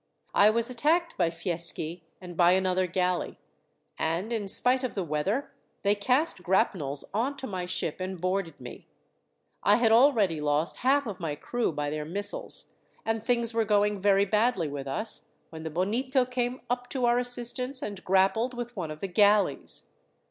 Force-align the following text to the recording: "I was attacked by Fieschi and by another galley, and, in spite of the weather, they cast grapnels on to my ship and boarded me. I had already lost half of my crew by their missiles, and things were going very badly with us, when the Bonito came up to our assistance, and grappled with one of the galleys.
"I 0.33 0.49
was 0.49 0.67
attacked 0.71 1.15
by 1.15 1.29
Fieschi 1.29 2.01
and 2.19 2.35
by 2.35 2.53
another 2.53 2.87
galley, 2.87 3.37
and, 3.99 4.33
in 4.33 4.47
spite 4.47 4.83
of 4.83 4.95
the 4.95 5.03
weather, 5.03 5.51
they 5.83 5.93
cast 5.93 6.41
grapnels 6.41 7.05
on 7.13 7.37
to 7.37 7.45
my 7.45 7.67
ship 7.67 7.99
and 7.99 8.19
boarded 8.19 8.59
me. 8.59 8.87
I 9.61 9.75
had 9.75 9.91
already 9.91 10.41
lost 10.41 10.77
half 10.77 11.05
of 11.05 11.19
my 11.19 11.35
crew 11.35 11.71
by 11.71 11.91
their 11.91 12.03
missiles, 12.03 12.73
and 13.05 13.21
things 13.21 13.53
were 13.53 13.63
going 13.63 13.99
very 13.99 14.25
badly 14.25 14.67
with 14.67 14.87
us, 14.87 15.29
when 15.51 15.61
the 15.61 15.69
Bonito 15.69 16.25
came 16.25 16.61
up 16.67 16.89
to 16.89 17.05
our 17.05 17.19
assistance, 17.19 17.83
and 17.83 18.03
grappled 18.03 18.55
with 18.55 18.75
one 18.75 18.89
of 18.89 19.01
the 19.01 19.07
galleys. 19.07 19.85